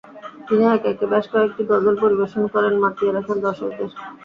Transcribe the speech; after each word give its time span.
তিনি 0.47 0.63
একে 0.67 0.87
একে 0.91 1.05
বেশ 1.13 1.25
কয়েকেটি 1.31 1.63
গজল 1.71 1.95
পরিবেশন 2.03 2.43
করেন 2.53 2.73
মাতিয়ে 2.83 3.11
রাখেন 3.11 3.37
দর্শকদের। 3.45 3.89